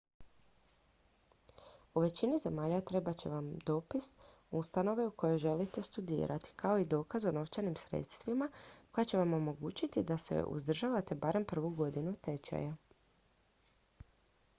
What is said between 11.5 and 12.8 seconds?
prvu godinu tečaja